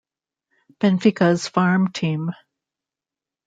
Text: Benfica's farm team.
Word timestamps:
Benfica's 0.79 1.47
farm 1.47 1.91
team. 1.93 2.31